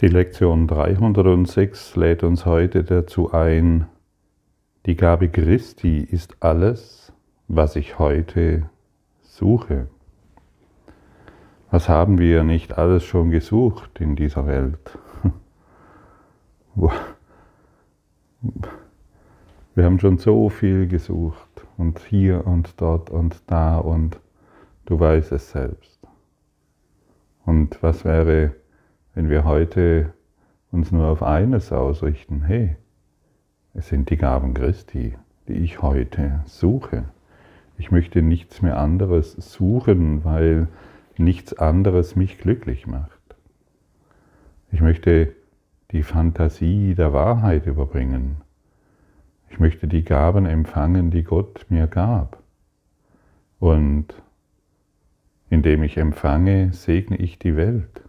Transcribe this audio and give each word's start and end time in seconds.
Die 0.00 0.08
Lektion 0.08 0.66
306 0.66 1.94
lädt 1.94 2.22
uns 2.22 2.46
heute 2.46 2.84
dazu 2.84 3.32
ein, 3.32 3.86
die 4.86 4.96
Gabe 4.96 5.28
Christi 5.28 5.98
ist 5.98 6.42
alles, 6.42 7.12
was 7.48 7.76
ich 7.76 7.98
heute 7.98 8.70
suche. 9.20 9.88
Was 11.70 11.90
haben 11.90 12.16
wir 12.16 12.44
nicht 12.44 12.78
alles 12.78 13.04
schon 13.04 13.28
gesucht 13.30 14.00
in 14.00 14.16
dieser 14.16 14.46
Welt? 14.46 14.98
Wir 19.74 19.84
haben 19.84 20.00
schon 20.00 20.16
so 20.16 20.48
viel 20.48 20.88
gesucht 20.88 21.66
und 21.76 21.98
hier 21.98 22.46
und 22.46 22.80
dort 22.80 23.10
und 23.10 23.42
da 23.48 23.76
und 23.76 24.18
du 24.86 24.98
weißt 24.98 25.32
es 25.32 25.50
selbst. 25.50 26.00
Und 27.44 27.82
was 27.82 28.06
wäre 28.06 28.54
wenn 29.14 29.28
wir 29.28 29.44
heute 29.44 30.12
uns 30.70 30.92
nur 30.92 31.06
auf 31.06 31.22
eines 31.22 31.72
ausrichten, 31.72 32.42
hey, 32.42 32.76
es 33.74 33.88
sind 33.88 34.10
die 34.10 34.16
Gaben 34.16 34.54
Christi, 34.54 35.16
die 35.48 35.54
ich 35.54 35.82
heute 35.82 36.42
suche. 36.46 37.04
Ich 37.78 37.90
möchte 37.90 38.22
nichts 38.22 38.62
mehr 38.62 38.78
anderes 38.78 39.32
suchen, 39.32 40.24
weil 40.24 40.68
nichts 41.16 41.54
anderes 41.54 42.16
mich 42.16 42.38
glücklich 42.38 42.86
macht. 42.86 43.18
Ich 44.72 44.80
möchte 44.80 45.34
die 45.90 46.02
Fantasie 46.02 46.94
der 46.94 47.12
Wahrheit 47.12 47.66
überbringen. 47.66 48.36
Ich 49.50 49.58
möchte 49.58 49.88
die 49.88 50.04
Gaben 50.04 50.46
empfangen, 50.46 51.10
die 51.10 51.24
Gott 51.24 51.66
mir 51.68 51.88
gab. 51.88 52.40
Und 53.58 54.14
indem 55.48 55.82
ich 55.82 55.96
empfange, 55.96 56.72
segne 56.72 57.16
ich 57.16 57.38
die 57.38 57.56
Welt. 57.56 58.02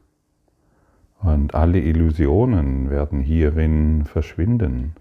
Und 1.22 1.54
alle 1.54 1.80
Illusionen 1.80 2.90
werden 2.90 3.20
hierin 3.20 4.06
verschwinden. 4.06 4.94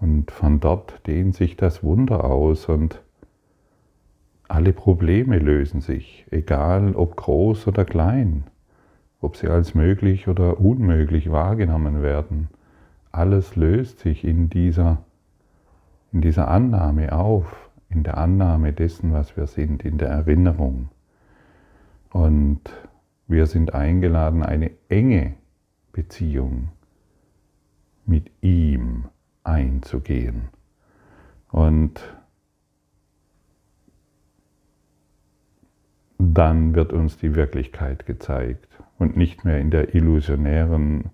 Und 0.00 0.30
von 0.30 0.60
dort 0.60 1.06
dehnt 1.06 1.34
sich 1.34 1.56
das 1.56 1.82
Wunder 1.82 2.24
aus 2.24 2.66
und 2.68 3.02
alle 4.48 4.72
Probleme 4.72 5.38
lösen 5.38 5.80
sich, 5.80 6.26
egal 6.30 6.94
ob 6.94 7.16
groß 7.16 7.66
oder 7.66 7.84
klein, 7.84 8.44
ob 9.20 9.36
sie 9.36 9.48
als 9.48 9.74
möglich 9.74 10.28
oder 10.28 10.60
unmöglich 10.60 11.30
wahrgenommen 11.30 12.02
werden. 12.02 12.48
Alles 13.10 13.56
löst 13.56 14.00
sich 14.00 14.24
in 14.24 14.50
dieser, 14.50 14.98
in 16.12 16.20
dieser 16.20 16.48
Annahme 16.48 17.12
auf, 17.12 17.70
in 17.88 18.02
der 18.02 18.18
Annahme 18.18 18.72
dessen, 18.72 19.12
was 19.12 19.36
wir 19.36 19.46
sind, 19.46 19.84
in 19.84 19.98
der 19.98 20.08
Erinnerung. 20.08 20.88
Und 22.10 22.60
wir 23.26 23.46
sind 23.46 23.74
eingeladen, 23.74 24.42
eine 24.42 24.70
enge 24.88 25.34
Beziehung 25.92 26.68
mit 28.06 28.30
ihm 28.42 29.06
einzugehen. 29.44 30.48
Und 31.50 32.00
dann 36.18 36.74
wird 36.74 36.92
uns 36.92 37.16
die 37.18 37.34
Wirklichkeit 37.34 38.06
gezeigt 38.06 38.68
und 38.98 39.16
nicht 39.16 39.44
mehr 39.44 39.60
in 39.60 39.70
der 39.70 39.94
illusionären 39.94 41.10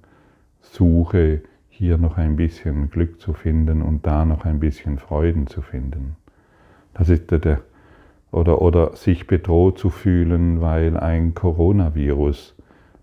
Suche, 0.60 1.42
hier 1.68 1.96
noch 1.96 2.18
ein 2.18 2.36
bisschen 2.36 2.90
Glück 2.90 3.20
zu 3.20 3.32
finden 3.32 3.80
und 3.82 4.06
da 4.06 4.24
noch 4.24 4.44
ein 4.44 4.60
bisschen 4.60 4.98
Freuden 4.98 5.46
zu 5.46 5.62
finden. 5.62 6.16
Das 6.92 7.08
ist 7.08 7.30
der, 7.30 7.62
oder, 8.32 8.62
oder 8.62 8.96
sich 8.96 9.26
bedroht 9.26 9.78
zu 9.78 9.90
fühlen, 9.90 10.60
weil 10.60 10.96
ein 10.96 11.34
Coronavirus 11.34 12.54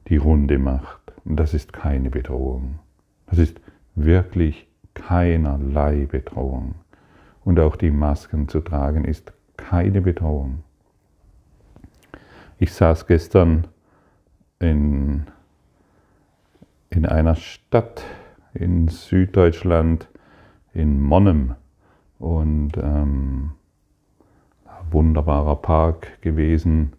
die 0.08 0.17
Runde 0.17 0.58
macht. 0.58 1.14
Und 1.26 1.38
das 1.38 1.54
ist 1.54 1.73
keine 1.73 2.10
Bedrohung. 2.10 2.80
Das 3.27 3.37
ist 3.39 3.60
wirklich 3.95 4.67
keinerlei 4.93 6.08
Bedrohung. 6.10 6.76
Und 7.43 7.60
auch 7.60 7.76
die 7.76 7.92
Masken 7.92 8.48
zu 8.48 8.61
tragen 8.61 9.05
ist 9.05 9.33
keine 9.58 10.02
Bedrohung. 10.02 10.64
Ich 12.60 12.73
saß 12.73 13.08
gestern 13.08 13.67
in, 14.60 15.27
in 16.89 17.05
einer 17.05 17.36
Stadt 17.36 18.04
in 18.54 18.87
Süddeutschland, 18.87 20.08
in 20.73 21.02
Monnem, 21.02 21.55
und 22.20 22.71
ähm, 22.77 23.52
wunderbarer 24.92 25.55
Park 25.58 26.21
gewesen. 26.21 26.93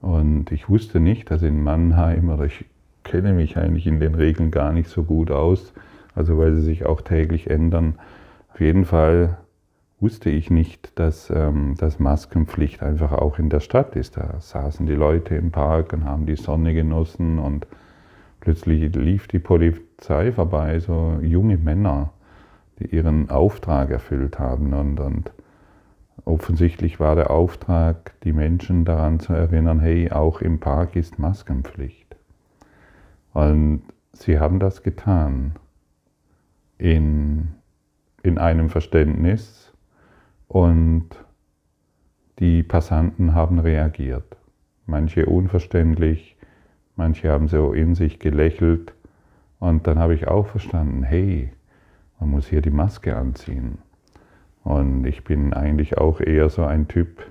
Und 0.00 0.50
ich 0.52 0.68
wusste 0.68 1.00
nicht, 1.00 1.30
dass 1.30 1.42
in 1.42 1.62
Mannheim, 1.62 2.30
oder 2.30 2.44
ich 2.44 2.64
kenne 3.04 3.32
mich 3.32 3.56
eigentlich 3.56 3.86
in 3.86 4.00
den 4.00 4.14
Regeln 4.14 4.50
gar 4.50 4.72
nicht 4.72 4.88
so 4.88 5.02
gut 5.04 5.30
aus, 5.30 5.72
also 6.14 6.38
weil 6.38 6.54
sie 6.54 6.62
sich 6.62 6.86
auch 6.86 7.00
täglich 7.00 7.50
ändern. 7.50 7.94
Auf 8.52 8.60
jeden 8.60 8.84
Fall 8.84 9.38
wusste 10.00 10.30
ich 10.30 10.50
nicht, 10.50 10.98
dass, 10.98 11.30
ähm, 11.30 11.74
dass 11.78 11.98
Maskenpflicht 11.98 12.82
einfach 12.82 13.12
auch 13.12 13.38
in 13.38 13.50
der 13.50 13.60
Stadt 13.60 13.96
ist. 13.96 14.16
Da 14.16 14.40
saßen 14.40 14.86
die 14.86 14.94
Leute 14.94 15.34
im 15.34 15.50
Park 15.50 15.92
und 15.92 16.04
haben 16.04 16.26
die 16.26 16.36
Sonne 16.36 16.72
genossen 16.74 17.38
und 17.38 17.66
plötzlich 18.40 18.94
lief 18.94 19.28
die 19.28 19.38
Polizei 19.38 20.32
vorbei, 20.32 20.80
so 20.80 21.18
junge 21.20 21.58
Männer, 21.58 22.12
die 22.78 22.86
ihren 22.86 23.28
Auftrag 23.28 23.90
erfüllt 23.90 24.38
haben 24.38 24.72
und, 24.72 25.00
und 25.00 25.32
Offensichtlich 26.24 27.00
war 27.00 27.14
der 27.14 27.30
Auftrag, 27.30 28.14
die 28.22 28.32
Menschen 28.32 28.84
daran 28.84 29.20
zu 29.20 29.32
erinnern, 29.32 29.80
hey, 29.80 30.10
auch 30.10 30.40
im 30.40 30.60
Park 30.60 30.96
ist 30.96 31.18
Maskenpflicht. 31.18 32.16
Und 33.32 33.82
sie 34.12 34.38
haben 34.38 34.58
das 34.58 34.82
getan 34.82 35.54
in, 36.78 37.48
in 38.22 38.38
einem 38.38 38.70
Verständnis 38.70 39.72
und 40.48 41.08
die 42.38 42.62
Passanten 42.62 43.34
haben 43.34 43.58
reagiert. 43.58 44.36
Manche 44.86 45.26
unverständlich, 45.26 46.36
manche 46.96 47.30
haben 47.30 47.48
so 47.48 47.72
in 47.72 47.94
sich 47.94 48.18
gelächelt 48.18 48.94
und 49.58 49.86
dann 49.86 49.98
habe 49.98 50.14
ich 50.14 50.26
auch 50.26 50.46
verstanden, 50.46 51.02
hey, 51.02 51.52
man 52.18 52.30
muss 52.30 52.48
hier 52.48 52.62
die 52.62 52.70
Maske 52.70 53.16
anziehen. 53.16 53.78
Und 54.70 55.04
ich 55.04 55.24
bin 55.24 55.52
eigentlich 55.52 55.98
auch 55.98 56.20
eher 56.20 56.48
so 56.48 56.62
ein 56.62 56.86
Typ, 56.86 57.22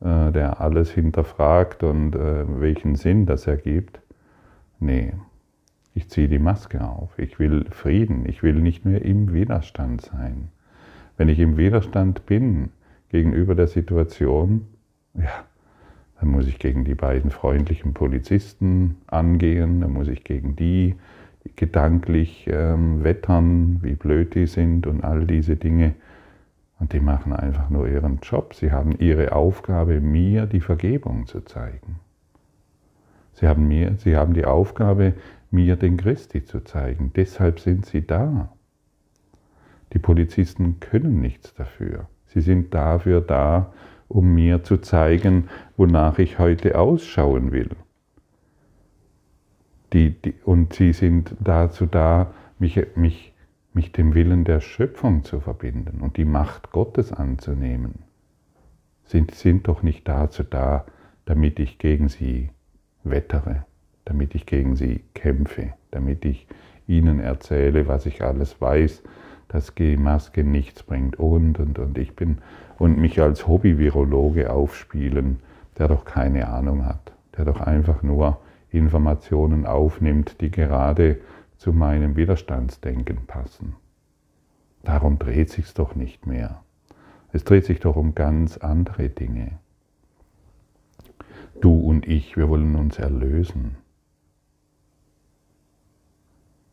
äh, 0.00 0.32
der 0.32 0.62
alles 0.62 0.90
hinterfragt 0.90 1.82
und 1.82 2.14
äh, 2.14 2.44
welchen 2.58 2.94
Sinn 2.94 3.26
das 3.26 3.46
ergibt. 3.46 4.00
Nee, 4.78 5.12
ich 5.94 6.08
ziehe 6.08 6.28
die 6.28 6.38
Maske 6.38 6.82
auf. 6.82 7.18
Ich 7.18 7.38
will 7.38 7.66
Frieden. 7.70 8.24
Ich 8.26 8.42
will 8.42 8.54
nicht 8.54 8.86
mehr 8.86 9.04
im 9.04 9.34
Widerstand 9.34 10.00
sein. 10.00 10.48
Wenn 11.18 11.28
ich 11.28 11.38
im 11.38 11.58
Widerstand 11.58 12.24
bin 12.24 12.70
gegenüber 13.10 13.54
der 13.54 13.66
Situation, 13.66 14.66
ja, 15.12 15.44
dann 16.18 16.30
muss 16.30 16.46
ich 16.46 16.58
gegen 16.58 16.86
die 16.86 16.94
beiden 16.94 17.30
freundlichen 17.30 17.92
Polizisten 17.92 18.96
angehen, 19.06 19.82
dann 19.82 19.92
muss 19.92 20.08
ich 20.08 20.24
gegen 20.24 20.56
die 20.56 20.94
gedanklich 21.56 22.48
ähm, 22.50 23.04
wettern, 23.04 23.80
wie 23.82 23.96
blöd 23.96 24.34
die 24.34 24.46
sind 24.46 24.86
und 24.86 25.04
all 25.04 25.26
diese 25.26 25.56
Dinge. 25.56 25.94
Und 26.80 26.94
die 26.94 27.00
machen 27.00 27.34
einfach 27.34 27.68
nur 27.68 27.86
ihren 27.86 28.18
Job. 28.22 28.54
Sie 28.54 28.72
haben 28.72 28.92
ihre 28.98 29.32
Aufgabe, 29.32 30.00
mir 30.00 30.46
die 30.46 30.60
Vergebung 30.60 31.26
zu 31.26 31.42
zeigen. 31.42 32.00
Sie 33.34 33.46
haben, 33.46 33.68
mir, 33.68 33.96
sie 33.98 34.16
haben 34.16 34.34
die 34.34 34.46
Aufgabe, 34.46 35.14
mir 35.50 35.76
den 35.76 35.98
Christi 35.98 36.44
zu 36.44 36.60
zeigen. 36.60 37.12
Deshalb 37.14 37.60
sind 37.60 37.86
sie 37.86 38.06
da. 38.06 38.50
Die 39.92 39.98
Polizisten 39.98 40.80
können 40.80 41.20
nichts 41.20 41.54
dafür. 41.54 42.08
Sie 42.26 42.40
sind 42.40 42.72
dafür 42.72 43.20
da, 43.20 43.72
um 44.08 44.34
mir 44.34 44.62
zu 44.62 44.78
zeigen, 44.78 45.48
wonach 45.76 46.18
ich 46.18 46.38
heute 46.38 46.78
ausschauen 46.78 47.52
will. 47.52 47.70
Die, 49.92 50.10
die, 50.10 50.34
und 50.44 50.72
sie 50.72 50.92
sind 50.92 51.34
dazu 51.40 51.86
da, 51.86 52.32
mich, 52.58 52.80
mich 52.94 53.29
mich 53.72 53.92
dem 53.92 54.14
Willen 54.14 54.44
der 54.44 54.60
Schöpfung 54.60 55.24
zu 55.24 55.40
verbinden 55.40 56.00
und 56.00 56.16
die 56.16 56.24
Macht 56.24 56.72
Gottes 56.72 57.12
anzunehmen, 57.12 58.00
sind, 59.04 59.34
sind 59.34 59.68
doch 59.68 59.82
nicht 59.82 60.06
dazu 60.08 60.42
da, 60.42 60.84
damit 61.24 61.58
ich 61.58 61.78
gegen 61.78 62.08
sie 62.08 62.50
wettere, 63.04 63.64
damit 64.04 64.34
ich 64.34 64.46
gegen 64.46 64.76
sie 64.76 65.04
kämpfe, 65.14 65.74
damit 65.90 66.24
ich 66.24 66.46
ihnen 66.86 67.20
erzähle, 67.20 67.86
was 67.86 68.06
ich 68.06 68.22
alles 68.22 68.60
weiß, 68.60 69.02
dass 69.48 69.74
die 69.74 69.96
Maske 69.96 70.44
nichts 70.44 70.82
bringt 70.82 71.18
und 71.18 71.58
und 71.58 71.78
und. 71.78 71.98
Ich 71.98 72.14
bin 72.14 72.38
und 72.78 72.98
mich 72.98 73.20
als 73.20 73.46
Hobby-Virologe 73.46 74.50
aufspielen, 74.50 75.40
der 75.78 75.88
doch 75.88 76.04
keine 76.04 76.48
Ahnung 76.48 76.86
hat, 76.86 77.12
der 77.36 77.44
doch 77.44 77.60
einfach 77.60 78.02
nur 78.02 78.38
Informationen 78.70 79.66
aufnimmt, 79.66 80.40
die 80.40 80.50
gerade 80.50 81.18
zu 81.60 81.74
meinem 81.74 82.16
Widerstandsdenken 82.16 83.26
passen. 83.26 83.76
Darum 84.82 85.18
dreht 85.18 85.50
sich's 85.50 85.74
doch 85.74 85.94
nicht 85.94 86.26
mehr. 86.26 86.64
Es 87.32 87.44
dreht 87.44 87.66
sich 87.66 87.80
doch 87.80 87.96
um 87.96 88.14
ganz 88.14 88.56
andere 88.56 89.10
Dinge. 89.10 89.58
Du 91.60 91.78
und 91.78 92.08
ich, 92.08 92.38
wir 92.38 92.48
wollen 92.48 92.76
uns 92.76 92.98
erlösen. 92.98 93.76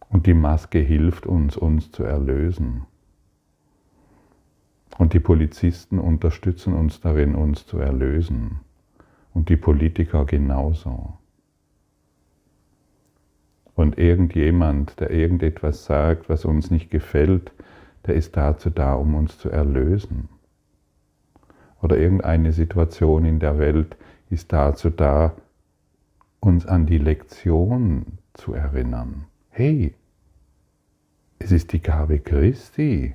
Und 0.08 0.26
die 0.26 0.34
Maske 0.34 0.80
hilft 0.80 1.28
uns, 1.28 1.58
uns 1.58 1.92
zu 1.92 2.06
erlösen. 2.06 2.86
Und 4.98 5.12
die 5.12 5.20
Polizisten 5.20 6.00
unterstützen 6.00 6.72
uns 6.72 7.02
darin, 7.02 7.36
uns 7.36 7.68
zu 7.68 7.78
erlösen. 7.80 8.62
Und 9.34 9.50
die 9.50 9.58
Politiker 9.58 10.24
genauso. 10.24 11.17
Und 13.78 14.00
irgendjemand, 14.00 15.00
der 15.00 15.12
irgendetwas 15.12 15.86
sagt, 15.86 16.30
was 16.30 16.46
uns 16.46 16.72
nicht 16.72 16.90
gefällt, 16.90 17.52
der 18.08 18.16
ist 18.16 18.36
dazu 18.36 18.72
da, 18.72 18.96
um 18.96 19.14
uns 19.14 19.38
zu 19.38 19.52
erlösen. 19.52 20.30
Oder 21.84 22.00
irgendeine 22.00 22.54
Situation 22.54 23.24
in 23.24 23.38
der 23.38 23.60
Welt 23.60 23.96
ist 24.32 24.52
dazu 24.52 24.90
da, 24.90 25.36
uns 26.40 26.66
an 26.66 26.88
die 26.88 26.98
Lektion 26.98 28.18
zu 28.34 28.56
erinnern. 28.56 29.26
Hey, 29.52 29.94
es 31.38 31.52
ist 31.52 31.72
die 31.72 31.82
Gabe 31.82 32.18
Christi, 32.18 33.14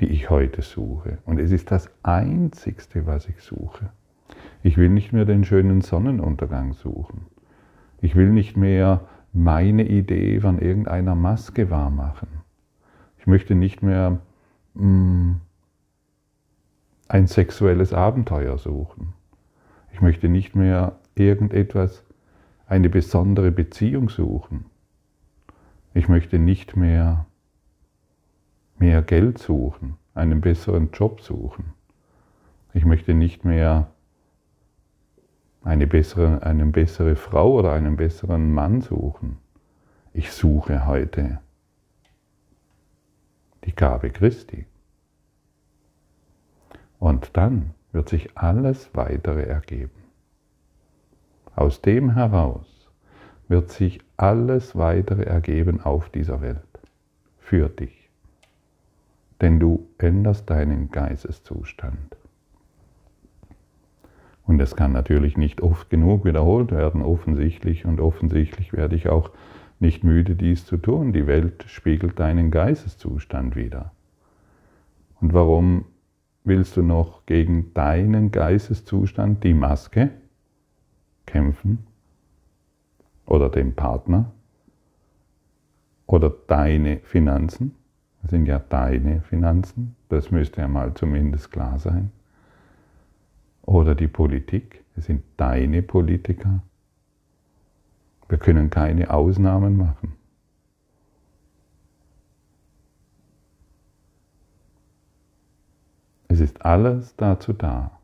die 0.00 0.08
ich 0.08 0.28
heute 0.28 0.60
suche. 0.60 1.16
Und 1.24 1.40
es 1.40 1.50
ist 1.50 1.70
das 1.70 1.88
Einzigste, 2.02 3.06
was 3.06 3.26
ich 3.26 3.40
suche. 3.40 3.88
Ich 4.62 4.76
will 4.76 4.90
nicht 4.90 5.14
mehr 5.14 5.24
den 5.24 5.44
schönen 5.44 5.80
Sonnenuntergang 5.80 6.74
suchen. 6.74 7.31
Ich 8.02 8.16
will 8.16 8.30
nicht 8.30 8.56
mehr 8.56 9.08
meine 9.32 9.88
Idee 9.88 10.40
von 10.40 10.58
irgendeiner 10.58 11.14
Maske 11.14 11.70
wahrmachen. 11.70 12.28
Ich 13.18 13.26
möchte 13.26 13.54
nicht 13.54 13.80
mehr 13.82 14.18
mh, 14.74 14.84
mm, 14.84 15.40
ein 17.08 17.26
sexuelles 17.28 17.92
Abenteuer 17.92 18.58
suchen. 18.58 19.14
Ich 19.92 20.00
möchte 20.00 20.28
nicht 20.28 20.56
mehr 20.56 20.98
irgendetwas, 21.14 22.02
eine 22.66 22.90
besondere 22.90 23.52
Beziehung 23.52 24.08
suchen. 24.08 24.64
Ich 25.94 26.08
möchte 26.08 26.38
nicht 26.38 26.76
mehr 26.76 27.26
mehr 28.78 29.02
Geld 29.02 29.38
suchen, 29.38 29.94
einen 30.14 30.40
besseren 30.40 30.90
Job 30.92 31.20
suchen. 31.20 31.72
Ich 32.72 32.84
möchte 32.84 33.14
nicht 33.14 33.44
mehr 33.44 33.92
eine 35.64 35.86
bessere, 35.86 36.42
eine 36.42 36.66
bessere 36.66 37.16
Frau 37.16 37.52
oder 37.54 37.72
einen 37.72 37.96
besseren 37.96 38.52
Mann 38.52 38.80
suchen. 38.80 39.38
Ich 40.12 40.32
suche 40.32 40.86
heute 40.86 41.40
die 43.64 43.74
Gabe 43.74 44.10
Christi. 44.10 44.66
Und 46.98 47.36
dann 47.36 47.74
wird 47.92 48.08
sich 48.08 48.36
alles 48.36 48.90
weitere 48.94 49.42
ergeben. 49.42 50.02
Aus 51.54 51.82
dem 51.82 52.14
heraus 52.14 52.90
wird 53.48 53.70
sich 53.70 54.00
alles 54.16 54.76
weitere 54.76 55.24
ergeben 55.24 55.80
auf 55.80 56.08
dieser 56.08 56.40
Welt. 56.40 56.62
Für 57.38 57.68
dich. 57.68 58.08
Denn 59.40 59.60
du 59.60 59.88
änderst 59.98 60.48
deinen 60.48 60.90
Geisteszustand. 60.90 62.16
Und 64.52 64.60
es 64.60 64.76
kann 64.76 64.92
natürlich 64.92 65.38
nicht 65.38 65.62
oft 65.62 65.88
genug 65.88 66.26
wiederholt 66.26 66.72
werden, 66.72 67.00
offensichtlich. 67.00 67.86
Und 67.86 68.00
offensichtlich 68.00 68.74
werde 68.74 68.94
ich 68.94 69.08
auch 69.08 69.30
nicht 69.80 70.04
müde, 70.04 70.36
dies 70.36 70.66
zu 70.66 70.76
tun. 70.76 71.14
Die 71.14 71.26
Welt 71.26 71.64
spiegelt 71.68 72.20
deinen 72.20 72.50
Geisteszustand 72.50 73.56
wider. 73.56 73.92
Und 75.22 75.32
warum 75.32 75.86
willst 76.44 76.76
du 76.76 76.82
noch 76.82 77.24
gegen 77.24 77.72
deinen 77.72 78.30
Geisteszustand, 78.30 79.42
die 79.42 79.54
Maske, 79.54 80.10
kämpfen? 81.24 81.86
Oder 83.24 83.48
den 83.48 83.74
Partner? 83.74 84.32
Oder 86.06 86.30
deine 86.46 86.98
Finanzen? 86.98 87.74
Das 88.20 88.32
sind 88.32 88.44
ja 88.44 88.58
deine 88.58 89.22
Finanzen. 89.22 89.96
Das 90.10 90.30
müsste 90.30 90.60
ja 90.60 90.68
mal 90.68 90.92
zumindest 90.92 91.50
klar 91.50 91.78
sein 91.78 92.12
oder 93.62 93.94
die 93.94 94.08
Politik. 94.08 94.84
Es 94.96 95.06
sind 95.06 95.22
deine 95.36 95.82
Politiker. 95.82 96.62
Wir 98.28 98.38
können 98.38 98.70
keine 98.70 99.10
Ausnahmen 99.10 99.76
machen. 99.76 100.14
Es 106.28 106.40
ist 106.40 106.64
alles 106.64 107.14
dazu 107.16 107.52
da, 107.52 107.98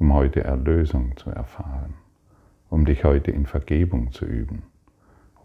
um 0.00 0.12
heute 0.12 0.42
Erlösung 0.42 1.16
zu 1.16 1.30
erfahren, 1.30 1.94
um 2.68 2.84
dich 2.84 3.04
heute 3.04 3.30
in 3.30 3.46
Vergebung 3.46 4.10
zu 4.10 4.24
üben, 4.24 4.64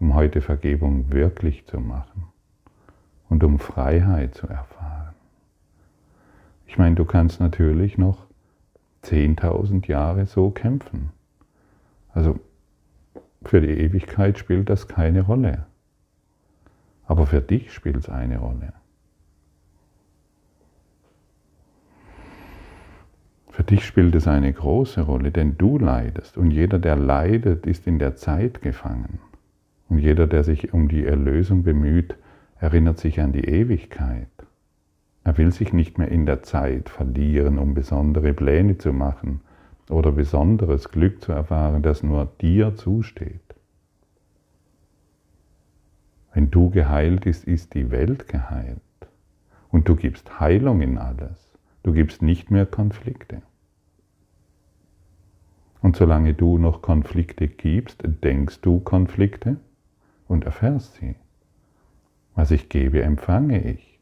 um 0.00 0.14
heute 0.14 0.40
Vergebung 0.40 1.12
wirklich 1.12 1.64
zu 1.66 1.78
machen 1.78 2.24
und 3.28 3.44
um 3.44 3.60
Freiheit 3.60 4.34
zu 4.34 4.48
erfahren. 4.48 5.14
Ich 6.66 6.78
meine, 6.78 6.96
du 6.96 7.04
kannst 7.04 7.38
natürlich 7.38 7.96
noch 7.96 8.25
10.000 9.06 9.86
Jahre 9.86 10.26
so 10.26 10.50
kämpfen. 10.50 11.10
Also 12.12 12.38
für 13.44 13.60
die 13.60 13.78
Ewigkeit 13.78 14.38
spielt 14.38 14.68
das 14.68 14.88
keine 14.88 15.22
Rolle. 15.22 15.66
Aber 17.06 17.26
für 17.26 17.40
dich 17.40 17.72
spielt 17.72 17.96
es 17.96 18.08
eine 18.08 18.38
Rolle. 18.38 18.72
Für 23.50 23.62
dich 23.62 23.86
spielt 23.86 24.14
es 24.14 24.28
eine 24.28 24.52
große 24.52 25.00
Rolle, 25.00 25.30
denn 25.30 25.56
du 25.56 25.78
leidest 25.78 26.36
und 26.36 26.50
jeder, 26.50 26.78
der 26.78 26.96
leidet, 26.96 27.66
ist 27.66 27.86
in 27.86 27.98
der 27.98 28.16
Zeit 28.16 28.60
gefangen. 28.60 29.18
Und 29.88 29.98
jeder, 29.98 30.26
der 30.26 30.44
sich 30.44 30.74
um 30.74 30.88
die 30.88 31.06
Erlösung 31.06 31.62
bemüht, 31.62 32.16
erinnert 32.58 32.98
sich 32.98 33.20
an 33.20 33.32
die 33.32 33.44
Ewigkeit. 33.44 34.28
Er 35.26 35.36
will 35.38 35.50
sich 35.50 35.72
nicht 35.72 35.98
mehr 35.98 36.06
in 36.06 36.24
der 36.24 36.44
Zeit 36.44 36.88
verlieren, 36.88 37.58
um 37.58 37.74
besondere 37.74 38.32
Pläne 38.32 38.78
zu 38.78 38.92
machen 38.92 39.40
oder 39.90 40.12
besonderes 40.12 40.90
Glück 40.90 41.20
zu 41.20 41.32
erfahren, 41.32 41.82
das 41.82 42.04
nur 42.04 42.26
dir 42.40 42.76
zusteht. 42.76 43.56
Wenn 46.32 46.52
du 46.52 46.70
geheilt 46.70 47.22
bist, 47.22 47.42
ist 47.42 47.74
die 47.74 47.90
Welt 47.90 48.28
geheilt. 48.28 48.80
Und 49.68 49.88
du 49.88 49.96
gibst 49.96 50.38
Heilung 50.38 50.80
in 50.80 50.96
alles. 50.96 51.58
Du 51.82 51.92
gibst 51.92 52.22
nicht 52.22 52.52
mehr 52.52 52.64
Konflikte. 52.64 53.42
Und 55.82 55.96
solange 55.96 56.34
du 56.34 56.56
noch 56.56 56.82
Konflikte 56.82 57.48
gibst, 57.48 58.04
denkst 58.22 58.60
du 58.60 58.78
Konflikte 58.78 59.56
und 60.28 60.44
erfährst 60.44 60.94
sie. 60.94 61.16
Was 62.36 62.52
ich 62.52 62.68
gebe, 62.68 63.02
empfange 63.02 63.68
ich. 63.68 63.95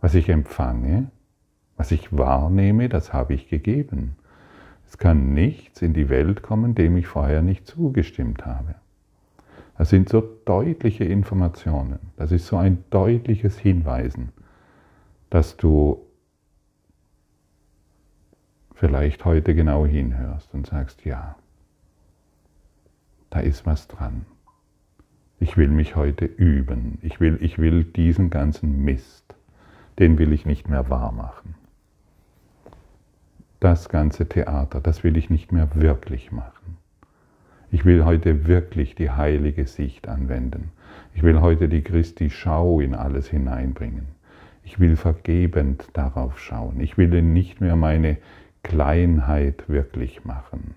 Was 0.00 0.14
ich 0.14 0.28
empfange, 0.28 1.10
was 1.76 1.92
ich 1.92 2.16
wahrnehme, 2.16 2.88
das 2.88 3.12
habe 3.12 3.34
ich 3.34 3.48
gegeben. 3.48 4.16
Es 4.86 4.98
kann 4.98 5.32
nichts 5.32 5.82
in 5.82 5.94
die 5.94 6.08
Welt 6.08 6.42
kommen, 6.42 6.74
dem 6.74 6.96
ich 6.96 7.06
vorher 7.06 7.42
nicht 7.42 7.66
zugestimmt 7.66 8.44
habe. 8.44 8.74
Das 9.78 9.88
sind 9.88 10.08
so 10.08 10.20
deutliche 10.44 11.04
Informationen. 11.04 11.98
Das 12.16 12.32
ist 12.32 12.46
so 12.46 12.56
ein 12.56 12.84
deutliches 12.90 13.58
Hinweisen, 13.58 14.30
dass 15.30 15.56
du 15.56 16.04
vielleicht 18.74 19.24
heute 19.24 19.54
genau 19.54 19.86
hinhörst 19.86 20.52
und 20.52 20.66
sagst, 20.66 21.04
ja, 21.04 21.36
da 23.30 23.40
ist 23.40 23.64
was 23.64 23.88
dran. 23.88 24.26
Ich 25.38 25.56
will 25.56 25.68
mich 25.68 25.96
heute 25.96 26.26
üben. 26.26 26.98
Ich 27.00 27.20
will, 27.20 27.38
ich 27.40 27.58
will 27.58 27.84
diesen 27.84 28.28
ganzen 28.28 28.84
Mist 28.84 29.29
den 30.00 30.18
will 30.18 30.32
ich 30.32 30.44
nicht 30.46 30.68
mehr 30.68 30.90
wahr 30.90 31.12
machen. 31.12 31.54
Das 33.60 33.88
ganze 33.90 34.26
Theater, 34.26 34.80
das 34.80 35.04
will 35.04 35.16
ich 35.18 35.28
nicht 35.28 35.52
mehr 35.52 35.68
wirklich 35.74 36.32
machen. 36.32 36.78
Ich 37.70 37.84
will 37.84 38.06
heute 38.06 38.48
wirklich 38.48 38.94
die 38.94 39.10
heilige 39.10 39.66
Sicht 39.66 40.08
anwenden. 40.08 40.72
Ich 41.14 41.22
will 41.22 41.42
heute 41.42 41.68
die 41.68 41.82
Christi 41.82 42.30
Schau 42.30 42.80
in 42.80 42.94
alles 42.94 43.28
hineinbringen. 43.28 44.06
Ich 44.64 44.80
will 44.80 44.96
vergebend 44.96 45.90
darauf 45.92 46.40
schauen. 46.40 46.80
Ich 46.80 46.96
will 46.96 47.20
nicht 47.22 47.60
mehr 47.60 47.76
meine 47.76 48.16
Kleinheit 48.62 49.68
wirklich 49.68 50.24
machen. 50.24 50.74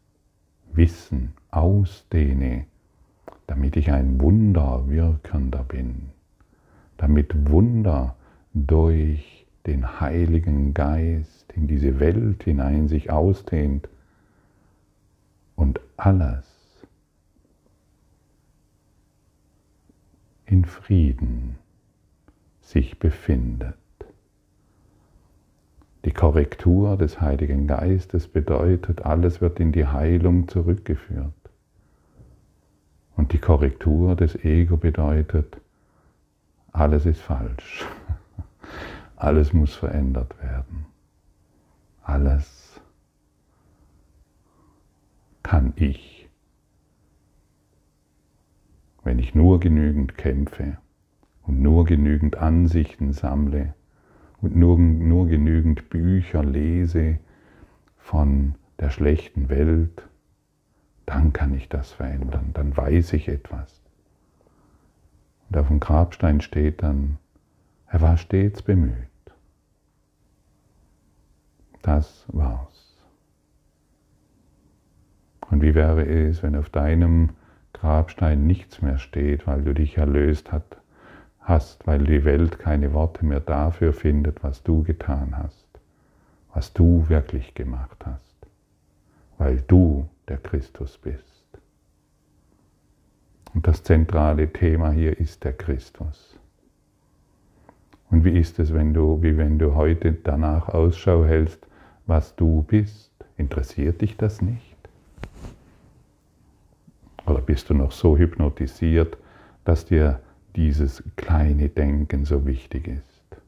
Wissen 0.71 1.33
ausdehne, 1.49 2.65
damit 3.47 3.75
ich 3.75 3.91
ein 3.91 4.21
Wunderwirkender 4.21 5.63
bin, 5.63 6.11
damit 6.97 7.49
Wunder 7.49 8.15
durch 8.53 9.34
den 9.65 9.99
Heiligen 9.99 10.73
Geist 10.73 11.51
in 11.53 11.67
diese 11.67 11.99
Welt 11.99 12.43
hinein 12.43 12.87
sich 12.87 13.09
ausdehnt 13.09 13.87
und 15.55 15.79
alles 15.97 16.45
in 20.45 20.65
Frieden 20.65 21.55
sich 22.61 22.99
befindet. 22.99 23.75
Die 26.03 26.11
Korrektur 26.11 26.97
des 26.97 27.19
Heiligen 27.19 27.65
Geistes 27.65 28.27
bedeutet, 28.27 29.03
alles 29.03 29.41
wird 29.41 29.59
in 29.59 29.71
die 29.71 29.87
Heilung 29.87 30.47
zurückgeführt. 30.47 31.33
Und 33.15 33.33
die 33.33 33.39
Korrektur 33.39 34.15
des 34.15 34.35
Ego 34.43 34.77
bedeutet, 34.77 35.57
alles 36.71 37.07
ist 37.07 37.21
falsch. 37.21 37.85
Alles 39.15 39.53
muss 39.53 39.73
verändert 39.75 40.41
werden. 40.41 40.85
Alles 42.03 42.81
kann 45.41 45.73
ich, 45.75 46.29
wenn 49.03 49.19
ich 49.19 49.35
nur 49.35 49.59
genügend 49.59 50.17
kämpfe 50.17 50.77
und 51.43 51.61
nur 51.61 51.85
genügend 51.85 52.37
Ansichten 52.37 53.13
sammle 53.13 53.73
und 54.41 54.55
nur, 54.55 54.77
nur 54.77 55.27
genügend 55.27 55.89
Bücher 55.89 56.43
lese 56.43 57.19
von 57.97 58.55
der 58.79 58.89
schlechten 58.89 59.49
Welt, 59.49 60.07
dann 61.05 61.33
kann 61.33 61.53
ich 61.53 61.69
das 61.69 61.91
verändern, 61.91 62.51
dann 62.53 62.75
weiß 62.75 63.13
ich 63.13 63.27
etwas. 63.27 63.81
Und 65.49 65.57
auf 65.57 65.67
dem 65.67 65.79
Grabstein 65.79 66.41
steht 66.41 66.81
dann, 66.81 67.19
er 67.95 68.01
war 68.01 68.17
stets 68.17 68.61
bemüht. 68.61 69.07
Das 71.81 72.25
war's. 72.27 72.97
Und 75.49 75.61
wie 75.61 75.75
wäre 75.75 76.05
es, 76.05 76.43
wenn 76.43 76.57
auf 76.57 76.69
deinem 76.69 77.29
Grabstein 77.71 78.45
nichts 78.45 78.81
mehr 78.81 78.97
steht, 78.97 79.47
weil 79.47 79.61
du 79.61 79.73
dich 79.73 79.97
erlöst 79.97 80.51
hast, 81.39 81.87
weil 81.87 81.99
die 81.99 82.25
Welt 82.25 82.59
keine 82.59 82.91
Worte 82.91 83.25
mehr 83.25 83.39
dafür 83.39 83.93
findet, 83.93 84.43
was 84.43 84.61
du 84.61 84.83
getan 84.83 85.37
hast, 85.37 85.65
was 86.53 86.73
du 86.73 87.07
wirklich 87.07 87.53
gemacht 87.53 88.05
hast, 88.05 88.35
weil 89.37 89.61
du 89.61 90.09
der 90.27 90.39
Christus 90.39 90.97
bist. 90.97 91.47
Und 93.53 93.65
das 93.65 93.83
zentrale 93.83 94.51
Thema 94.51 94.91
hier 94.91 95.17
ist 95.17 95.45
der 95.45 95.53
Christus. 95.53 96.34
Und 98.09 98.23
wie 98.23 98.37
ist 98.37 98.59
es, 98.59 98.73
wenn 98.73 98.93
du, 98.93 99.21
wie 99.21 99.37
wenn 99.37 99.57
du 99.59 99.75
heute 99.75 100.13
danach 100.13 100.69
Ausschau 100.69 101.25
hältst, 101.25 101.65
was 102.05 102.35
du 102.35 102.63
bist? 102.63 103.11
Interessiert 103.37 104.01
dich 104.01 104.15
das 104.17 104.41
nicht? 104.41 104.75
Oder 107.25 107.41
bist 107.41 107.69
du 107.69 107.73
noch 107.73 107.91
so 107.91 108.17
hypnotisiert, 108.17 109.17
dass 109.63 109.85
dir 109.85 110.19
dieses 110.55 111.03
kleine 111.15 111.69
Denken 111.69 112.25
so 112.25 112.45
wichtig 112.45 112.87
ist? 112.87 113.41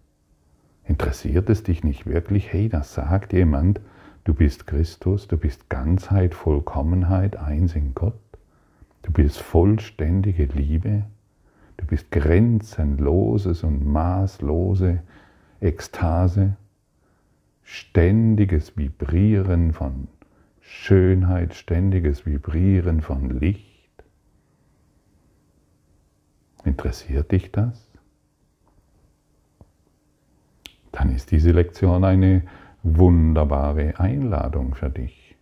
Interessiert 0.86 1.50
es 1.50 1.64
dich 1.64 1.84
nicht 1.84 2.06
wirklich? 2.06 2.52
Hey, 2.52 2.70
das 2.70 2.94
sagt 2.94 3.34
jemand, 3.34 3.80
du 4.24 4.34
bist 4.34 4.68
Christus, 4.68 5.28
du 5.28 5.38
bist 5.38 5.70
Ganzheit, 5.70 6.34
Vollkommenheit, 6.34 7.36
eins 7.38 7.76
in 7.76 7.94
Gott. 7.94 8.20
Du 9.04 9.12
bist 9.12 9.38
vollständige 9.38 10.46
Liebe. 10.46 11.04
Du 11.88 11.92
bist 11.92 12.12
grenzenloses 12.12 13.64
und 13.64 13.86
maßlose 13.86 15.04
Ekstase, 15.62 16.58
ständiges 17.64 18.76
Vibrieren 18.76 19.72
von 19.72 20.10
Schönheit, 20.60 21.54
ständiges 21.54 22.26
Vibrieren 22.26 23.00
von 23.00 23.30
Licht. 23.40 24.04
Interessiert 26.66 27.32
dich 27.32 27.54
das? 27.54 27.90
Dann 30.92 31.16
ist 31.16 31.32
diese 31.32 31.52
Lektion 31.52 32.04
eine 32.04 32.44
wunderbare 32.84 33.98
Einladung 33.98 34.76
für 34.76 34.90
dich, 34.90 35.38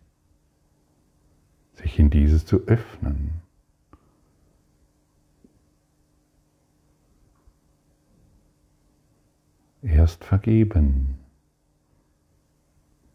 sich 1.74 1.98
in 1.98 2.12
dieses 2.12 2.46
zu 2.46 2.68
öffnen. 2.68 3.45
Erst 9.86 10.26
vergeben, 10.26 11.20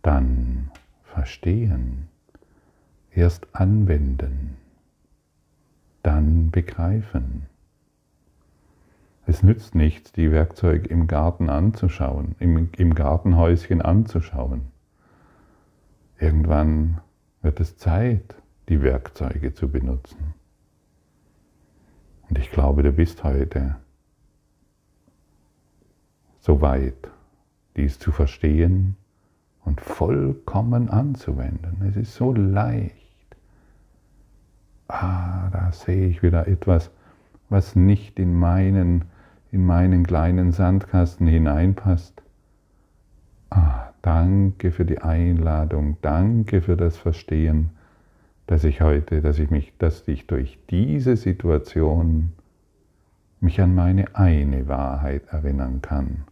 dann 0.02 0.70
verstehen, 1.02 2.06
erst 3.10 3.48
anwenden, 3.56 4.56
dann 6.04 6.52
begreifen. 6.52 7.46
Es 9.26 9.42
nützt 9.42 9.74
nichts, 9.74 10.12
die 10.12 10.30
Werkzeuge 10.30 10.86
im 10.86 11.08
Garten 11.08 11.50
anzuschauen, 11.50 12.36
im, 12.38 12.70
im 12.76 12.94
Gartenhäuschen 12.94 13.82
anzuschauen. 13.82 14.68
Irgendwann 16.20 17.00
wird 17.42 17.58
es 17.58 17.78
Zeit, 17.78 18.36
die 18.68 18.80
Werkzeuge 18.80 19.54
zu 19.54 19.68
benutzen. 19.68 20.34
Und 22.28 22.38
ich 22.38 22.52
glaube, 22.52 22.84
du 22.84 22.92
bist 22.92 23.24
heute 23.24 23.74
so 26.40 26.60
weit, 26.60 27.10
dies 27.76 27.98
zu 27.98 28.12
verstehen 28.12 28.96
und 29.64 29.80
vollkommen 29.80 30.88
anzuwenden. 30.88 31.82
Es 31.88 31.96
ist 31.96 32.14
so 32.14 32.32
leicht. 32.32 32.94
Ah, 34.88 35.50
da 35.50 35.70
sehe 35.72 36.08
ich 36.08 36.22
wieder 36.22 36.48
etwas, 36.48 36.90
was 37.48 37.76
nicht 37.76 38.18
in 38.18 38.34
meinen, 38.34 39.04
in 39.52 39.64
meinen 39.64 40.04
kleinen 40.04 40.52
Sandkasten 40.52 41.26
hineinpasst. 41.26 42.22
Ah, 43.50 43.90
danke 44.02 44.72
für 44.72 44.84
die 44.84 45.00
Einladung, 45.00 45.98
danke 46.00 46.62
für 46.62 46.76
das 46.76 46.96
Verstehen, 46.96 47.70
dass 48.46 48.64
ich 48.64 48.80
heute, 48.80 49.20
dass 49.20 49.38
ich 49.38 49.50
mich, 49.50 49.72
dass 49.78 50.08
ich 50.08 50.26
durch 50.26 50.58
diese 50.70 51.16
Situation 51.16 52.32
mich 53.40 53.60
an 53.60 53.74
meine 53.74 54.14
eine 54.14 54.68
Wahrheit 54.68 55.26
erinnern 55.28 55.82
kann. 55.82 56.24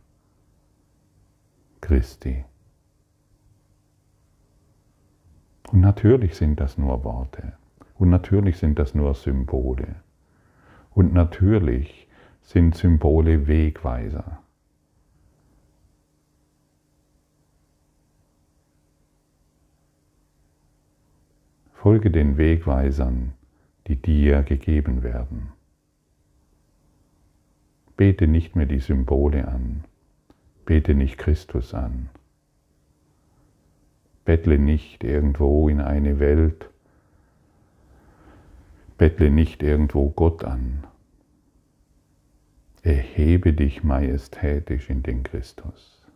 Christi. 1.80 2.44
Und 5.70 5.80
natürlich 5.80 6.36
sind 6.36 6.60
das 6.60 6.78
nur 6.78 7.04
Worte. 7.04 7.52
Und 7.94 8.10
natürlich 8.10 8.58
sind 8.58 8.78
das 8.78 8.94
nur 8.94 9.14
Symbole. 9.14 9.96
Und 10.90 11.12
natürlich 11.12 12.08
sind 12.42 12.74
Symbole 12.74 13.46
Wegweiser. 13.46 14.42
Folge 21.72 22.10
den 22.10 22.36
Wegweisern, 22.38 23.34
die 23.86 23.96
dir 23.96 24.42
gegeben 24.42 25.02
werden. 25.02 25.52
Bete 27.96 28.26
nicht 28.26 28.56
mehr 28.56 28.66
die 28.66 28.80
Symbole 28.80 29.46
an, 29.46 29.84
bete 30.68 30.94
nicht 30.94 31.16
Christus 31.16 31.72
an. 31.72 32.10
Bettle 34.26 34.58
nicht 34.58 35.02
irgendwo 35.02 35.66
in 35.70 35.80
eine 35.80 36.18
Welt, 36.18 36.68
bettle 38.98 39.30
nicht 39.30 39.62
irgendwo 39.62 40.10
Gott 40.10 40.44
an. 40.44 40.86
Erhebe 42.82 43.54
dich 43.54 43.82
majestätisch 43.82 44.90
in 44.90 45.02
den 45.02 45.22
Christus. 45.22 46.06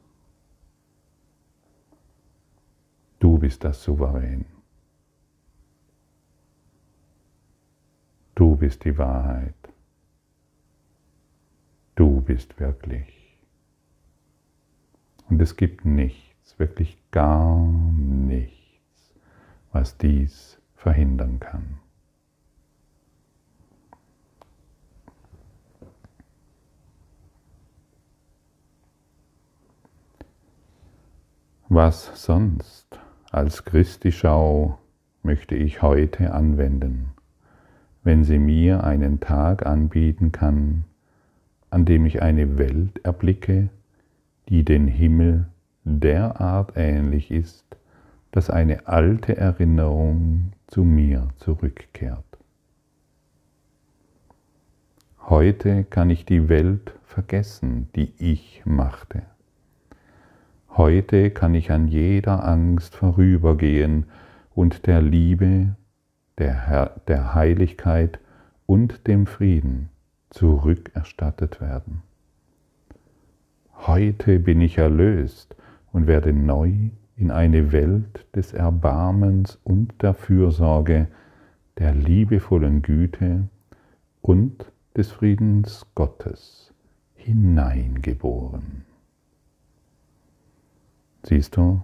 Du 3.20 3.38
bist 3.38 3.64
das 3.64 3.82
Souverän. 3.82 4.44
Du 8.34 8.56
bist 8.56 8.84
die 8.84 8.98
Wahrheit. 8.98 9.54
Du 11.94 12.20
bist 12.20 12.60
wirklich. 12.60 13.21
Und 15.32 15.40
es 15.40 15.56
gibt 15.56 15.86
nichts, 15.86 16.58
wirklich 16.58 16.98
gar 17.10 17.56
nichts, 17.56 19.14
was 19.72 19.96
dies 19.96 20.60
verhindern 20.74 21.40
kann. 21.40 21.78
Was 31.70 32.22
sonst 32.22 33.00
als 33.30 33.64
Christi-Schau 33.64 34.78
möchte 35.22 35.54
ich 35.54 35.80
heute 35.80 36.34
anwenden, 36.34 37.14
wenn 38.04 38.22
sie 38.22 38.38
mir 38.38 38.84
einen 38.84 39.18
Tag 39.20 39.64
anbieten 39.64 40.30
kann, 40.30 40.84
an 41.70 41.86
dem 41.86 42.04
ich 42.04 42.20
eine 42.20 42.58
Welt 42.58 43.02
erblicke, 43.02 43.70
die 44.48 44.64
den 44.64 44.86
Himmel 44.86 45.46
derart 45.84 46.72
ähnlich 46.76 47.30
ist, 47.30 47.64
dass 48.30 48.50
eine 48.50 48.86
alte 48.86 49.36
Erinnerung 49.36 50.52
zu 50.66 50.84
mir 50.84 51.28
zurückkehrt. 51.36 52.24
Heute 55.20 55.84
kann 55.84 56.10
ich 56.10 56.24
die 56.24 56.48
Welt 56.48 56.94
vergessen, 57.04 57.88
die 57.94 58.12
ich 58.18 58.62
machte. 58.64 59.22
Heute 60.70 61.30
kann 61.30 61.54
ich 61.54 61.70
an 61.70 61.86
jeder 61.86 62.44
Angst 62.44 62.96
vorübergehen 62.96 64.06
und 64.54 64.86
der 64.86 65.02
Liebe, 65.02 65.76
der, 66.38 67.00
der 67.06 67.34
Heiligkeit 67.34 68.18
und 68.66 69.06
dem 69.06 69.26
Frieden 69.26 69.90
zurückerstattet 70.30 71.60
werden. 71.60 72.02
Heute 73.94 74.38
bin 74.38 74.62
ich 74.62 74.78
erlöst 74.78 75.54
und 75.92 76.06
werde 76.06 76.32
neu 76.32 76.72
in 77.14 77.30
eine 77.30 77.72
Welt 77.72 78.26
des 78.34 78.54
Erbarmens 78.54 79.58
und 79.64 80.00
der 80.00 80.14
Fürsorge, 80.14 81.08
der 81.76 81.94
liebevollen 81.94 82.80
Güte 82.80 83.48
und 84.22 84.64
des 84.96 85.12
Friedens 85.12 85.84
Gottes 85.94 86.72
hineingeboren. 87.16 88.86
Siehst 91.24 91.58
du, 91.58 91.82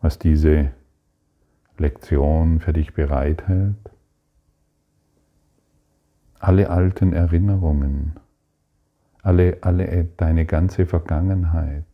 was 0.00 0.18
diese 0.18 0.70
Lektion 1.76 2.60
für 2.60 2.72
dich 2.72 2.94
bereithält? 2.94 3.90
Alle 6.38 6.70
alten 6.70 7.12
Erinnerungen, 7.12 8.18
alle, 9.26 9.58
alle, 9.60 10.04
deine 10.16 10.46
ganze 10.46 10.86
Vergangenheit 10.86 11.84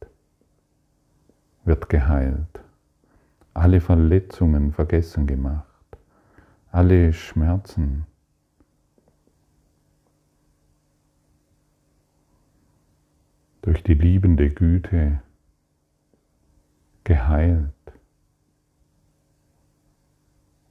wird 1.65 1.89
geheilt, 1.89 2.61
alle 3.55 3.81
Verletzungen 3.81 4.71
vergessen 4.71 5.27
gemacht, 5.27 5.97
alle 6.73 7.11
Schmerzen. 7.15 8.05
Durch 13.63 13.83
die 13.83 13.95
liebende 13.95 14.51
Güte 14.51 15.23
geheilt. 17.03 17.73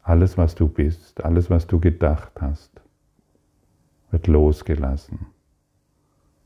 Alles, 0.04 0.38
was 0.38 0.54
du 0.54 0.68
bist, 0.68 1.26
alles, 1.26 1.50
was 1.50 1.66
du 1.66 1.80
gedacht 1.80 2.40
hast, 2.40 2.82
wird 4.12 4.28
losgelassen. 4.28 5.26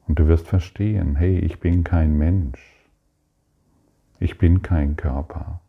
Und 0.07 0.19
du 0.19 0.27
wirst 0.27 0.47
verstehen, 0.47 1.15
hey, 1.15 1.39
ich 1.39 1.59
bin 1.59 1.83
kein 1.83 2.17
Mensch. 2.17 2.59
Ich 4.19 4.37
bin 4.37 4.61
kein 4.61 4.95
Körper. 4.95 5.61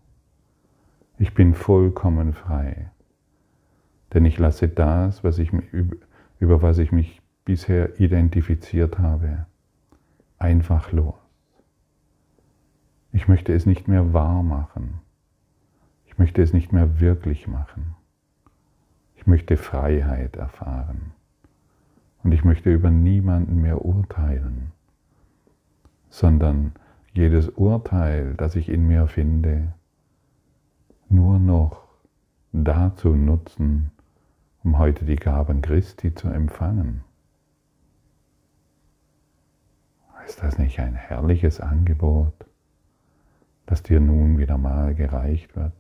Ich 1.19 1.35
bin 1.35 1.55
vollkommen 1.55 2.35
frei. 2.35 2.91
Denn 4.13 4.25
ich 4.25 4.39
lasse 4.39 4.69
das, 4.69 5.25
was 5.25 5.39
ich, 5.39 5.51
über 6.39 6.63
was 6.63 6.79
ich 6.79 6.93
mich 6.93 7.23
bisher 7.45 7.99
identifiziert 7.99 8.99
habe, 8.99 9.47
einfach 10.39 10.93
los. 10.93 11.15
Ich 13.13 13.29
möchte 13.29 13.55
es 13.55 13.65
nicht 13.65 13.89
mehr 13.89 14.13
wahr 14.13 14.43
machen. 14.43 15.01
Ich 16.05 16.19
möchte 16.19 16.43
es 16.43 16.53
nicht 16.53 16.73
mehr 16.73 17.01
wirklich 17.01 17.47
machen. 17.47 17.95
Ich 19.17 19.27
möchte 19.27 19.57
Freiheit 19.57 20.37
erfahren. 20.37 21.13
Und 22.27 22.33
ich 22.33 22.43
möchte 22.43 22.73
über 22.73 22.91
niemanden 22.91 23.63
mehr 23.63 23.85
urteilen, 23.85 24.73
sondern 26.09 26.73
jedes 27.13 27.49
Urteil, 27.51 28.35
das 28.35 28.57
ich 28.57 28.69
in 28.69 28.89
mir 28.89 29.07
finde, 29.07 29.73
nur 31.09 31.39
noch 31.39 31.85
dazu 32.51 33.15
nutzen, 33.15 33.93
um 34.65 34.77
heute 34.77 35.05
die 35.05 35.15
Gaben 35.15 35.63
Christi 35.63 36.17
zu 36.17 36.27
empfangen. 36.27 37.05
Ist 40.27 40.43
das 40.43 40.59
nicht 40.59 40.81
ein 40.81 40.97
herrliches 40.97 41.61
Angebot? 41.61 42.35
das 43.67 43.83
dir 43.83 44.01
nun 44.01 44.39
wieder 44.39 44.59
mal 44.59 44.95
gereicht 44.97 45.57
wird. 45.57 45.73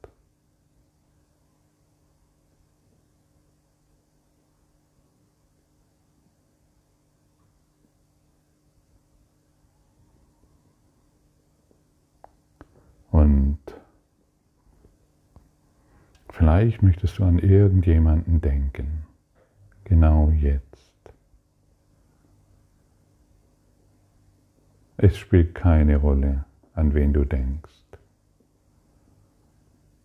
Und 13.16 13.58
vielleicht 16.36 16.82
möchtest 16.82 17.18
du 17.18 17.24
an 17.24 17.38
irgendjemanden 17.38 18.40
denken, 18.40 19.06
genau 19.84 20.30
jetzt. 20.30 20.76
Es 24.98 25.16
spielt 25.16 25.54
keine 25.54 25.96
Rolle, 25.96 26.44
an 26.74 26.94
wen 26.94 27.12
du 27.12 27.24
denkst. 27.24 27.72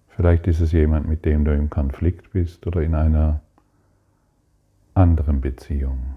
Vielleicht 0.10 0.48
ist 0.48 0.60
es 0.62 0.72
jemand, 0.72 1.08
mit 1.08 1.26
dem 1.26 1.46
du 1.46 1.54
im 1.54 1.70
Konflikt 1.70 2.32
bist 2.32 2.66
oder 2.68 2.82
in 2.82 2.96
einer 2.96 3.42
anderen 4.94 5.42
Beziehung. 5.42 6.16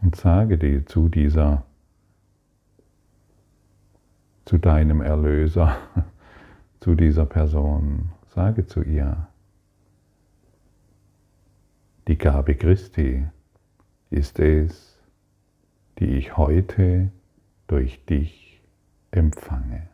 Und 0.00 0.16
sage 0.16 0.58
dir 0.58 0.84
zu 0.84 1.08
dieser, 1.08 1.64
zu 4.44 4.58
deinem 4.58 5.00
Erlöser, 5.00 5.76
zu 6.82 6.96
dieser 6.96 7.26
Person, 7.26 8.10
sage 8.34 8.66
zu 8.66 8.82
ihr, 8.82 9.28
die 12.08 12.18
Gabe 12.18 12.56
Christi 12.56 13.24
ist 14.10 14.40
es, 14.40 14.98
die 16.00 16.16
ich 16.16 16.36
heute 16.36 17.12
durch 17.68 18.04
dich 18.06 18.60
empfange. 19.12 19.91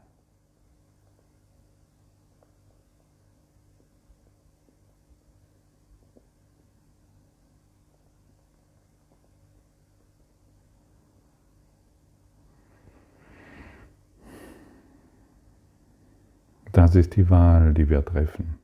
Das 16.78 16.94
ist 16.94 17.16
die 17.16 17.28
Wahl, 17.28 17.74
die 17.74 17.90
wir 17.90 18.04
treffen. 18.04 18.54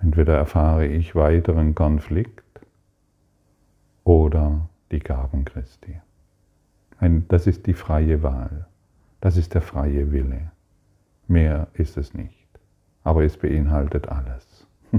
Entweder 0.00 0.36
erfahre 0.36 0.86
ich 0.86 1.16
weiteren 1.16 1.74
Konflikt 1.74 2.60
oder 4.04 4.68
die 4.92 5.00
Gaben 5.00 5.44
Christi. 5.44 6.00
Das 7.26 7.48
ist 7.48 7.66
die 7.66 7.74
freie 7.74 8.22
Wahl. 8.22 8.68
Das 9.20 9.36
ist 9.36 9.54
der 9.54 9.60
freie 9.60 10.12
Wille. 10.12 10.52
Mehr 11.26 11.66
ist 11.72 11.96
es 11.96 12.14
nicht. 12.14 12.46
Aber 13.02 13.24
es 13.24 13.36
beinhaltet 13.36 14.08
alles. 14.08 14.68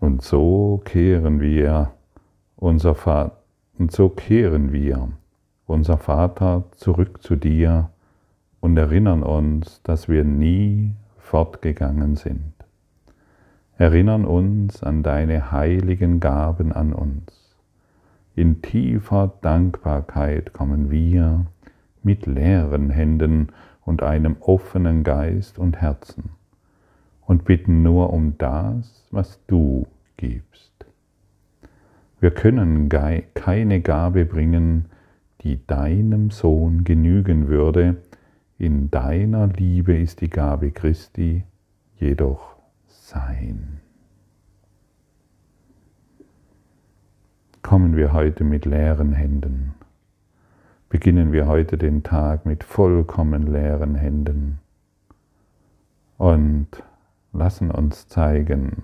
Und 0.00 0.20
so 0.20 0.82
kehren 0.84 1.40
wir 1.40 1.94
unser 2.56 2.94
Vater, 2.94 3.38
und 3.78 3.90
so 3.90 4.10
kehren 4.10 4.70
wir, 4.70 5.08
unser 5.66 5.98
Vater, 5.98 6.64
zurück 6.76 7.22
zu 7.22 7.36
dir 7.36 7.90
und 8.60 8.76
erinnern 8.76 9.22
uns, 9.22 9.82
dass 9.82 10.08
wir 10.08 10.24
nie 10.24 10.94
fortgegangen 11.18 12.16
sind. 12.16 12.52
Erinnern 13.78 14.24
uns 14.24 14.82
an 14.82 15.02
deine 15.02 15.52
heiligen 15.52 16.20
Gaben 16.20 16.72
an 16.72 16.92
uns. 16.92 17.56
In 18.34 18.62
tiefer 18.62 19.32
Dankbarkeit 19.42 20.52
kommen 20.52 20.90
wir 20.90 21.46
mit 22.02 22.26
leeren 22.26 22.90
Händen 22.90 23.48
und 23.84 24.02
einem 24.02 24.36
offenen 24.40 25.04
Geist 25.04 25.58
und 25.58 25.80
Herzen 25.80 26.30
und 27.26 27.44
bitten 27.44 27.82
nur 27.82 28.12
um 28.12 28.38
das, 28.38 29.06
was 29.10 29.44
du 29.46 29.86
gibst. 30.16 30.72
Wir 32.20 32.30
können 32.30 32.88
keine 33.34 33.80
Gabe 33.80 34.24
bringen, 34.24 34.86
die 35.46 35.64
deinem 35.64 36.30
Sohn 36.32 36.82
genügen 36.82 37.46
würde. 37.46 37.98
In 38.58 38.90
deiner 38.90 39.46
Liebe 39.46 39.96
ist 39.96 40.20
die 40.20 40.28
Gabe 40.28 40.72
Christi 40.72 41.44
jedoch 42.00 42.56
sein. 42.88 43.80
Kommen 47.62 47.96
wir 47.96 48.12
heute 48.12 48.42
mit 48.42 48.64
leeren 48.64 49.12
Händen. 49.12 49.74
Beginnen 50.88 51.30
wir 51.30 51.46
heute 51.46 51.78
den 51.78 52.02
Tag 52.02 52.44
mit 52.44 52.64
vollkommen 52.64 53.46
leeren 53.46 53.94
Händen 53.94 54.58
und 56.18 56.66
lassen 57.32 57.70
uns 57.70 58.08
zeigen, 58.08 58.82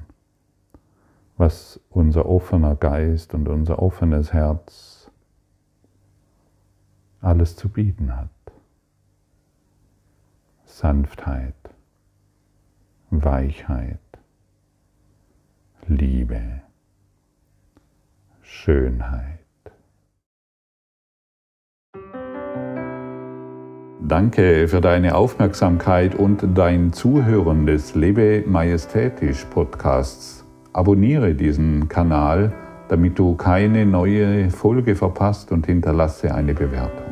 was 1.37 1.81
unser 1.90 2.27
offener 2.27 2.77
Geist 2.77 3.35
und 3.35 3.48
unser 3.48 3.83
offenes 3.83 4.33
Herz 4.33 4.91
alles 7.22 7.56
zu 7.56 7.68
bieten 7.68 8.14
hat. 8.14 8.28
Sanftheit, 10.64 11.54
Weichheit, 13.11 13.98
Liebe, 15.87 16.62
Schönheit. 18.40 19.38
Danke 24.00 24.66
für 24.66 24.80
deine 24.80 25.14
Aufmerksamkeit 25.14 26.14
und 26.14 26.44
dein 26.58 26.92
Zuhören 26.92 27.66
des 27.66 27.94
Lebe 27.94 28.42
Majestätisch 28.46 29.44
Podcasts. 29.44 30.44
Abonniere 30.72 31.35
diesen 31.35 31.88
Kanal, 31.88 32.52
damit 32.88 33.18
du 33.18 33.37
keine 33.37 33.87
neue 33.87 34.50
Folge 34.50 34.96
verpasst 34.96 35.52
und 35.52 35.66
hinterlasse 35.66 36.35
eine 36.35 36.52
Bewertung. 36.52 37.12